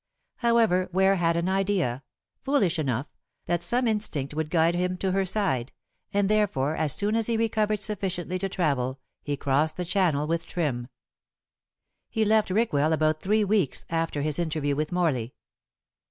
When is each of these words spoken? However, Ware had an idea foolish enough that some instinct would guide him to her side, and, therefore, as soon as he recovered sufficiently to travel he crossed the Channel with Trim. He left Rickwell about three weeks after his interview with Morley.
However, 0.37 0.89
Ware 0.91 1.17
had 1.17 1.37
an 1.37 1.47
idea 1.47 2.01
foolish 2.41 2.79
enough 2.79 3.05
that 3.45 3.61
some 3.61 3.87
instinct 3.87 4.33
would 4.33 4.49
guide 4.49 4.73
him 4.73 4.97
to 4.97 5.11
her 5.11 5.27
side, 5.27 5.71
and, 6.11 6.27
therefore, 6.27 6.75
as 6.75 6.91
soon 6.95 7.15
as 7.15 7.27
he 7.27 7.37
recovered 7.37 7.81
sufficiently 7.81 8.39
to 8.39 8.49
travel 8.49 8.99
he 9.21 9.37
crossed 9.37 9.77
the 9.77 9.85
Channel 9.85 10.25
with 10.25 10.47
Trim. 10.47 10.87
He 12.09 12.25
left 12.25 12.49
Rickwell 12.49 12.93
about 12.93 13.21
three 13.21 13.43
weeks 13.43 13.85
after 13.91 14.23
his 14.23 14.39
interview 14.39 14.75
with 14.75 14.91
Morley. 14.91 15.35